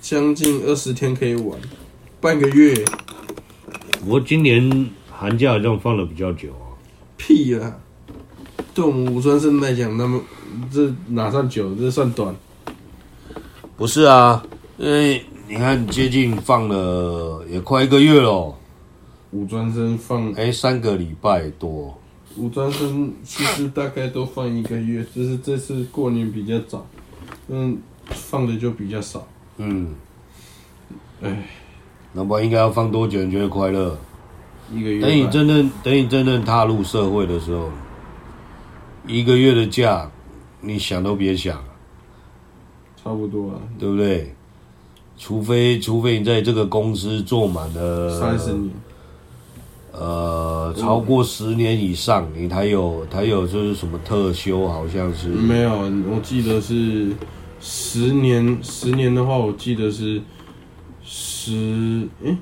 [0.00, 1.58] 将近二十天可以玩，
[2.20, 2.72] 半个月。
[3.98, 6.78] 不过今年寒假好像放的比较久啊。
[7.16, 7.76] 屁啊！
[8.72, 10.22] 对我们五专生来讲，那么
[10.72, 11.74] 这哪算久？
[11.74, 12.32] 这算短。
[13.76, 18.54] 不是啊，因为你看接近放了也快一个月了。
[19.32, 22.00] 五专生放哎、欸、三个礼拜多。
[22.38, 26.86] 五专生其实大概都放一个月，只是这次过年比较早。
[27.48, 29.26] 嗯，放的就比较少。
[29.56, 29.94] 嗯，
[31.20, 31.48] 哎，
[32.12, 33.98] 那不然应该要放多久你觉得快乐？
[34.72, 35.00] 一个月。
[35.00, 37.70] 等你真正等你真正踏入社会的时候，
[39.06, 40.10] 一个月的假，
[40.60, 41.62] 你想都别想。
[43.02, 44.34] 差不多啊，对不对？
[45.16, 48.70] 除非除非你在这个公司做满了三十年，
[49.98, 55.72] 呃，超过十年以上，你才有才有就是什么特休，好像是没有，
[56.08, 57.10] 我记得是
[57.60, 60.22] 十年，十年的话，我记得是
[61.02, 62.36] 十，诶、欸，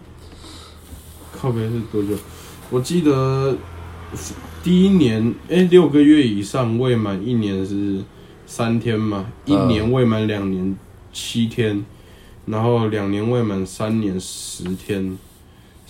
[1.33, 2.15] 靠边是多久？
[2.71, 3.57] 我记得
[4.63, 8.05] 第一年，诶、欸，六个月以上未满一年是
[8.47, 10.77] 三天嘛，一年未满两年
[11.13, 11.85] 七天。
[12.49, 15.19] 然后两年未满三年十天，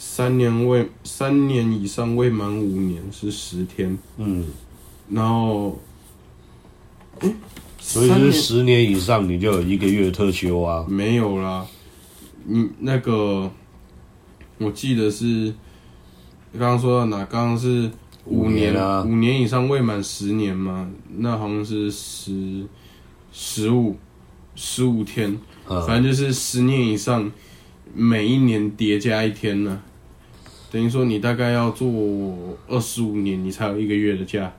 [0.08, 3.98] 三年未三年以上未满五年是十天。
[4.16, 4.46] 嗯，
[5.10, 5.78] 然后，
[7.20, 7.34] 诶，
[7.78, 10.86] 所以是十年以上你就有一个月特休啊？
[10.88, 11.66] 没有啦，
[12.44, 13.50] 你那个
[14.58, 15.52] 我记得是
[16.52, 17.24] 刚刚说到哪？
[17.24, 17.90] 刚刚是
[18.24, 20.88] 五年，五年啊，五年以上未满十年嘛？
[21.18, 22.64] 那好像是十
[23.32, 23.96] 十五
[24.54, 25.38] 十五天。
[25.66, 27.30] 反正就是十年以上，
[27.92, 29.82] 每一年叠加一天呢、啊，
[30.70, 31.88] 等于说你大概要做
[32.68, 34.52] 二十五年，你才有一个月的假。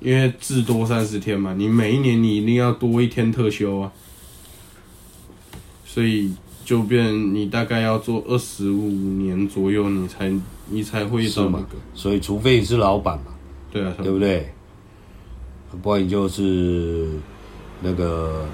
[0.00, 3.92] 因为至多三十天嘛，你每一年你一定要多一天特休啊，
[5.86, 6.32] 所以
[6.64, 10.32] 就变你大概要做二十五年左右，你才
[10.68, 11.76] 你才会到那个。
[11.94, 13.34] 所以除非你是老板嘛，
[13.72, 14.52] 对啊，对不对？
[15.82, 17.10] 不然你就是
[17.80, 18.46] 那个。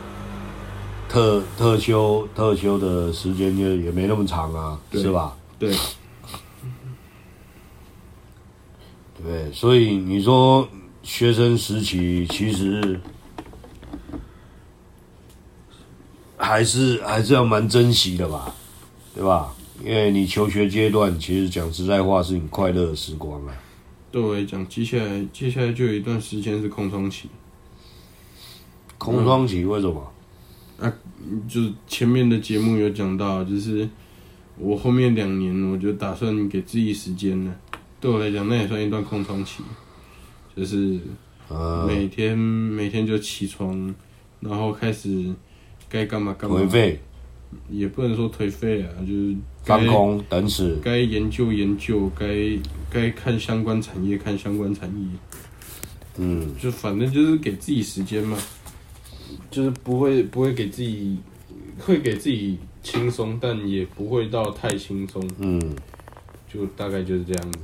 [1.12, 5.36] 特特休特休的时间就也没那么长啊，是吧？
[5.58, 5.74] 对，
[9.24, 10.68] 对，所以你说
[11.02, 12.98] 学生时期其实
[16.36, 18.54] 还是还是要蛮珍惜的吧，
[19.14, 19.54] 对吧？
[19.84, 23.54] 因为你求学阶段其实讲实在话是你快乐的时光啊。
[24.12, 27.28] 对我来讲，接下来接下来就有一段时间是空窗期。
[28.98, 30.12] 空窗期为什么？
[30.78, 30.92] 啊，
[31.48, 33.88] 就是前面的节目有讲到，就是
[34.58, 37.54] 我后面两年，我就打算给自己时间了。
[38.00, 39.62] 对我来讲，那也算一段空窗期，
[40.56, 40.98] 就是
[41.86, 43.94] 每天、呃、每天就起床，
[44.40, 45.32] 然后开始
[45.88, 46.56] 该干嘛干嘛。
[46.56, 47.00] 颓废，
[47.68, 50.78] 也不能说颓废啊，就是放空等死。
[50.82, 52.26] 该研究研究，该
[52.88, 55.08] 该看相关产业看相关产业。
[56.16, 58.38] 嗯，就反正就是给自己时间嘛。
[59.50, 61.18] 就是不会不会给自己，
[61.78, 65.28] 会给自己轻松，但也不会到太轻松。
[65.38, 65.60] 嗯，
[66.52, 67.58] 就大概就是这样子。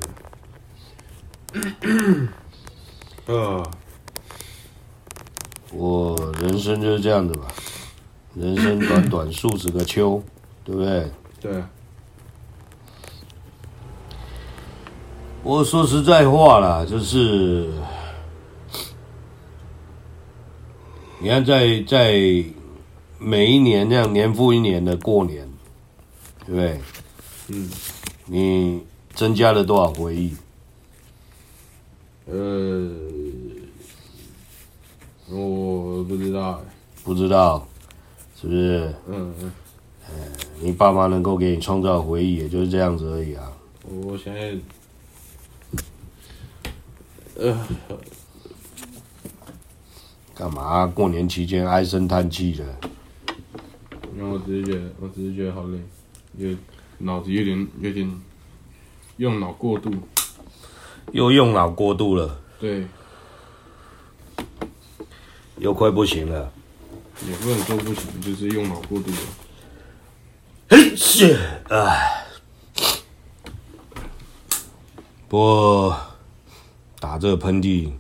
[3.27, 3.63] 啊，
[5.73, 7.47] 我人生就是这样的吧，
[8.35, 10.23] 人生短短数十个秋，
[10.65, 11.11] 对不对？
[11.41, 11.63] 对。
[15.43, 17.71] 我说实在话啦，就是。
[21.19, 22.45] 你看在，在在
[23.19, 25.49] 每一年这样年复一年的过年，
[26.45, 26.79] 对不对？
[27.49, 27.71] 嗯，
[28.27, 28.83] 你
[29.15, 30.37] 增加了多少回忆？
[32.27, 32.91] 呃，
[35.31, 36.61] 我不知道，
[37.05, 37.67] 不知道，
[38.41, 38.95] 是不是？
[39.09, 39.53] 嗯嗯。
[40.61, 43.53] 你爸妈能够给你创造回忆，也就是这样子而已啊。
[43.85, 44.59] 我现在，
[47.37, 47.67] 呃。
[50.35, 50.87] 干嘛？
[50.87, 52.65] 过年期间唉声叹气的？
[54.15, 55.79] 因为我只是觉得，我只是觉得好累，
[56.37, 56.55] 有
[56.99, 58.21] 脑子有点有点
[59.17, 59.91] 用脑过度，
[61.13, 62.39] 又用脑过度了。
[62.59, 62.87] 对，
[65.59, 66.53] 又快不行了。
[67.27, 69.17] 也不能说不行，就是用脑过度了。
[70.69, 71.39] 嘿，是
[71.69, 72.27] 唉。
[75.29, 75.97] 不过
[77.01, 77.91] 打这个喷嚏。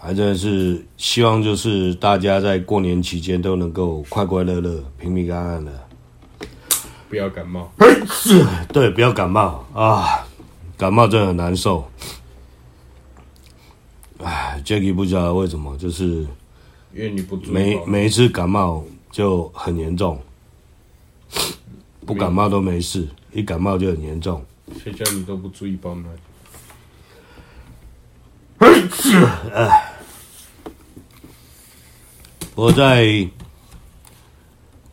[0.00, 5.72] 还真的是希望，就是大家在过年期间都能够快快乐乐、平平安安的，
[7.08, 7.68] 不要感冒。
[8.08, 10.24] 是，对，不要感冒啊！
[10.78, 11.86] 感冒真的很难受。
[14.22, 16.26] 哎，Jacky 不知道为什么，就是
[16.94, 20.18] 因为你不每每一次感冒就很严重，
[22.06, 24.42] 不感冒都没事，一感冒就很严重。
[24.82, 26.16] 谁叫你都不注意保暖？
[28.92, 29.94] 是，哎。
[32.54, 33.28] 我在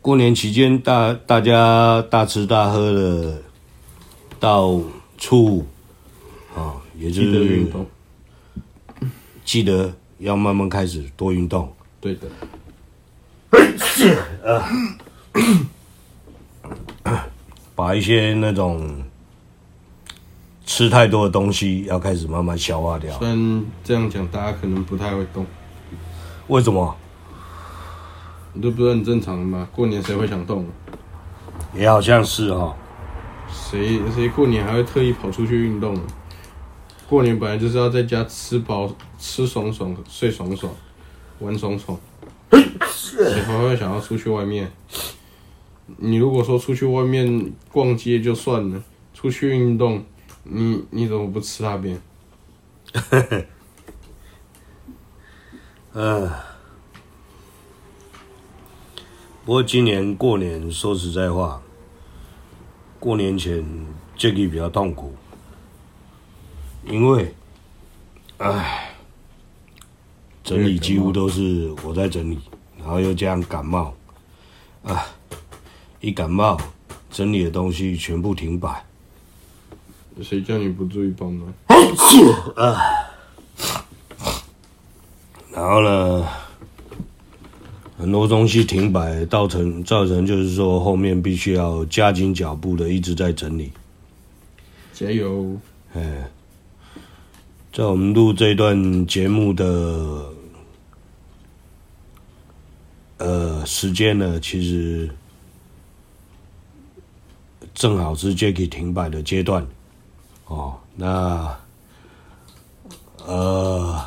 [0.00, 3.42] 过年期间，大大家大吃大喝的，
[4.38, 4.80] 到
[5.18, 5.75] 处啊，
[6.98, 7.86] 也就是记得运动，
[9.44, 11.72] 记得要慢慢开始多运动。
[12.00, 12.28] 对的。
[13.78, 14.68] 是啊，
[17.74, 19.02] 把一些那种
[20.64, 23.16] 吃太多的东西要开始慢慢消化掉。
[23.18, 25.46] 虽然这样讲，大家可能不太会动。
[26.48, 26.96] 为什么？
[28.52, 29.68] 你都不是很正常的吗？
[29.72, 30.66] 过年谁会想动？
[31.74, 32.74] 也好像是哦。
[33.50, 35.98] 谁谁过年还会特意跑出去运动？
[37.08, 40.74] 过年本来就是要在家吃饱、吃爽爽、睡爽爽、
[41.38, 41.96] 玩爽爽，
[42.90, 44.70] 谁还会想要出去外面？
[45.98, 48.82] 你如果说出去外面逛街就算了，
[49.14, 50.04] 出去运动，
[50.42, 52.02] 你你怎么不吃那边？
[55.92, 56.28] 嗯，
[59.44, 61.62] 不过今年过年说实在话，
[62.98, 63.64] 过年前
[64.16, 65.14] 这个比较痛苦，
[66.88, 67.34] 因为，
[68.38, 68.94] 唉，
[70.44, 72.38] 整理几乎都是我在整理，
[72.78, 73.92] 然后又这样感冒，
[74.84, 75.04] 啊，
[76.00, 76.56] 一感冒，
[77.10, 78.84] 整理的东西全部停摆。
[80.22, 81.52] 谁叫你不注意保暖？
[82.56, 82.80] 啊。
[85.52, 86.28] 然后呢，
[87.98, 93.72] 很多东西停摆，造成造成就是说后面必须要加紧脚步的一直在整理。
[94.92, 95.56] 加油！
[95.94, 96.30] 哎，
[97.76, 100.32] 在我们录这段节目的
[103.18, 105.10] 呃时间呢，其实
[107.74, 109.66] 正好是 Jacky 停摆的阶段。
[110.46, 111.54] 哦，那
[113.26, 114.02] 呃。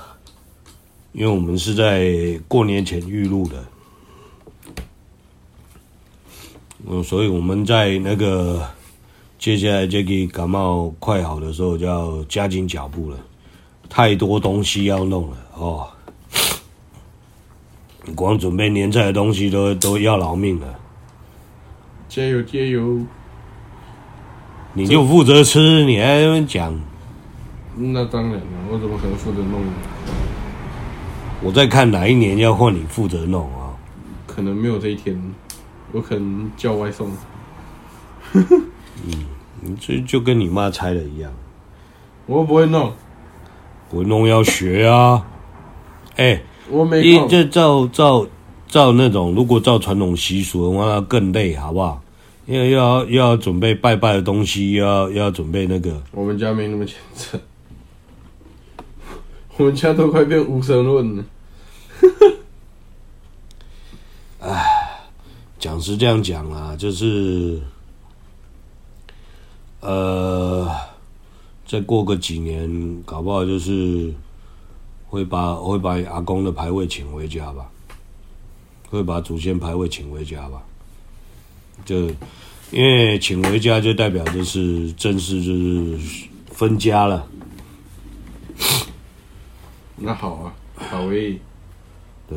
[1.12, 3.66] 因为我们是在过年前预录的，
[6.88, 8.68] 嗯，所以我们在那个
[9.38, 13.18] 接下来这个感冒快好的时候，就要加紧脚步了。
[13.90, 15.90] 太多东西要弄了哦，
[18.06, 20.80] 你光准备年菜的东西都都要劳命了。
[22.08, 23.00] 加油加油！
[24.74, 26.80] 你就负责吃，你还讲？
[27.76, 29.62] 那当然了，我怎么可能负责弄？
[31.42, 33.74] 我在看哪一年要换你负责弄啊？
[34.28, 35.20] 可能没有这一天，
[35.92, 37.12] 我可能叫外送。
[38.34, 39.26] 嗯，
[39.62, 41.32] 你这就跟你妈猜的一样。
[42.26, 42.94] 我不会弄，
[43.90, 45.26] 不会弄要学啊。
[46.16, 48.26] 哎、欸，我没一这照照
[48.68, 52.02] 照那种，如果照传统习俗的话，那更累，好不好？
[52.46, 56.02] 因为要又要准备拜拜的东西，又要又要准备那个。
[56.12, 57.40] 我们家没那么虔诚。
[59.58, 61.24] 我们家都快变无神论了。
[64.42, 64.66] 哎，
[65.60, 67.62] 讲是这样讲啊，就是，
[69.82, 70.72] 呃，
[71.70, 74.12] 再过个几年，搞不好就是
[75.08, 77.70] 会把会把阿公的牌位请回家吧，
[78.90, 80.64] 会把祖先牌位请回家吧。
[81.86, 82.08] 就
[82.72, 86.00] 因为请回家，就代表就是正式就是
[86.48, 87.28] 分家了。
[89.96, 91.40] 那好啊，好诶。
[92.28, 92.36] 对，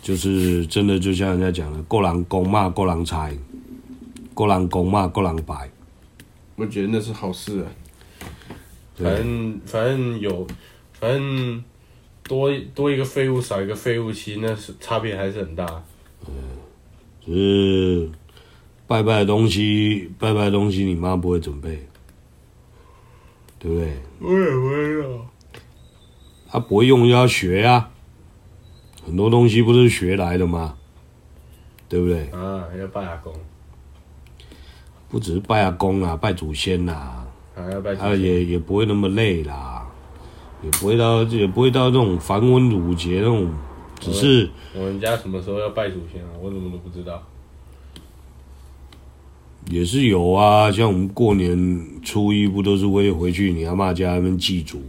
[0.00, 3.36] 就是真的，就像人家讲的，过人公骂过人财，
[4.32, 5.70] 过人公骂过人白。
[6.56, 7.68] 我觉得那是好事啊。
[8.96, 10.46] 反正反正有，
[10.92, 11.64] 反正
[12.22, 15.82] 多多一个废物，少一个废物，其实那是差别还是很大。
[16.26, 16.32] 嗯，
[17.24, 18.10] 只是
[18.86, 21.86] 拜拜的东西，拜拜的东西，你妈不会准备，
[23.58, 23.92] 对不对？
[24.20, 25.26] 我也不会啊。
[26.52, 27.90] 他不会用就要学呀、啊，
[29.06, 30.76] 很多东西不是学来的吗？
[31.88, 32.28] 对不对？
[32.30, 33.32] 啊，要拜阿公，
[35.08, 37.19] 不只是拜阿公啊，拜祖先呐、啊，
[37.62, 39.86] 还要拜，他也也不会那么累啦，
[40.62, 43.50] 也不会到也不会到这种繁文缛节那种，
[43.98, 46.30] 只是我们家什么时候要拜祖先啊？
[46.40, 47.22] 我怎么都不知道。
[49.70, 54.82] 也是有啊，像我们过年初一不都是会回去你阿妈家那边祭祖，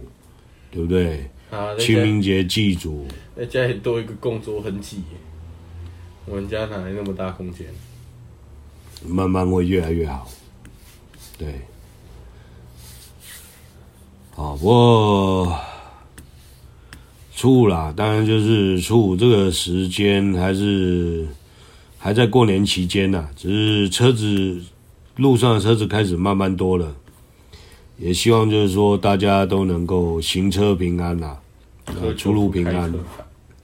[0.70, 1.30] 对不对？
[1.50, 3.06] 啊，清明节祭祖，
[3.36, 5.02] 在家里多一个供桌很挤，
[6.24, 7.66] 我们家哪来那么大空间？
[9.06, 10.26] 慢慢会越来越好，
[11.36, 11.60] 对。
[14.34, 15.56] 好，不过
[17.34, 21.26] 初五啦，当然就是初五这个时间还是
[21.98, 24.60] 还在过年期间呐，只是车子
[25.16, 26.94] 路上的车子开始慢慢多了，
[27.98, 31.36] 也希望就是说大家都能够行车平安呐。
[32.16, 32.92] 出入平安，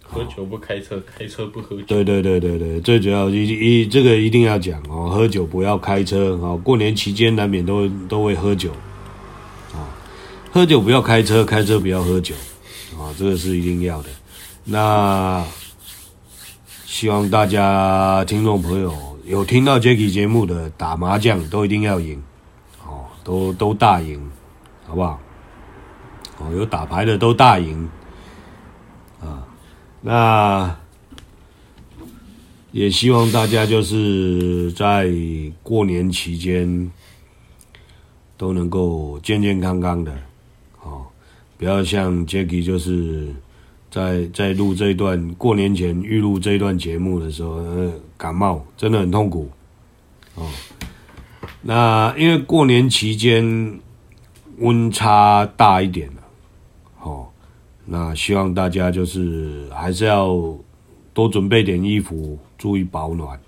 [0.02, 1.82] 喝酒不开车，开车不喝酒。
[1.86, 6.60] 对对对对对，最主要一一这个一定要讲哦，喝酒不要开车哦。
[6.62, 8.87] 过年期间难免都都会喝酒，啊，
[10.58, 12.34] 喝酒不要开车，开车不要喝酒，
[12.98, 14.08] 啊，这个是一定要的。
[14.64, 15.46] 那
[16.84, 18.92] 希望大家听众朋友
[19.24, 22.20] 有听到 Jacky 节目的，打麻将都一定要赢，
[22.84, 24.20] 哦，都都大赢，
[24.84, 25.20] 好不好？
[26.38, 27.88] 哦，有打牌的都大赢。
[29.20, 29.46] 啊，
[30.00, 30.76] 那
[32.72, 35.08] 也希望大家就是在
[35.62, 36.90] 过年期间
[38.36, 40.12] 都能够健健康康的，
[41.58, 43.28] 不要像 Jacky 就是
[43.90, 49.50] 在在录这一段过年前预录这一段节目的时候，呃，感冒真的很痛苦，
[50.36, 50.48] 哦，
[51.60, 53.78] 那因为过年期间
[54.58, 56.22] 温差大一点了，
[57.02, 57.28] 哦，
[57.84, 60.56] 那希望大家就是还是要
[61.12, 62.38] 多准备点衣服。
[62.58, 63.38] 注意保暖，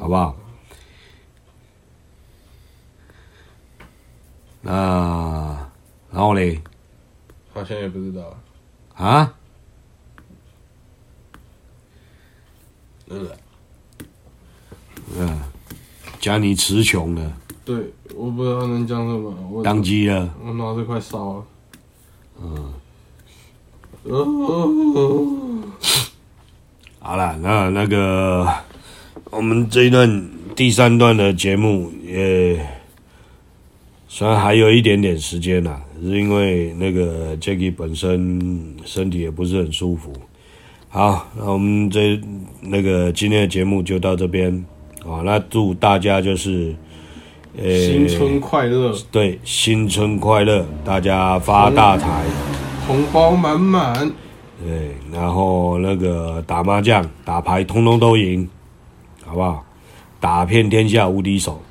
[0.00, 0.36] 好不好？
[4.60, 5.61] 那
[6.12, 6.60] 然后嘞？
[7.54, 8.36] 好像也不知道
[8.94, 9.34] 啊。
[13.08, 13.28] 嗯。
[15.18, 15.40] 嗯，
[16.20, 17.32] 讲你词穷了。
[17.64, 19.34] 对，我不知道能讲什么。
[19.50, 20.34] 我当机了。
[20.44, 21.44] 我脑子快烧了。
[22.42, 22.74] 嗯。
[24.04, 25.62] 哦。
[27.00, 28.46] 好了，那那个
[29.30, 32.81] 我们这一段第三段的节目也
[34.14, 40.12] 虽然还有一点点时间啦，是因为那个 Jacky 本身身体也不是很舒服。
[40.90, 42.20] 好，那我们这
[42.60, 44.52] 那个今天的节目就到这边
[45.02, 45.24] 啊。
[45.24, 46.76] 那祝大家就是
[47.56, 52.22] 呃新春快乐，对，新春快乐，大家发大财，
[52.86, 54.12] 红包满满。
[54.62, 58.46] 对，然后那个打麻将、打牌，通通都赢，
[59.24, 59.64] 好不好？
[60.20, 61.62] 打遍天下无敌手。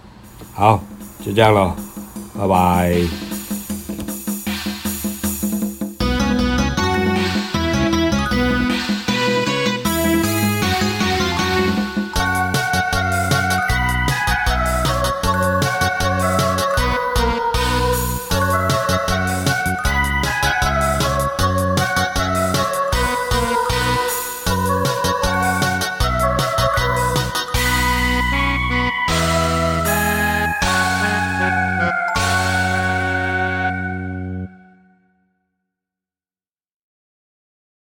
[0.56, 0.84] 好，
[1.24, 1.76] 就这样了，
[2.42, 3.41] 拜拜。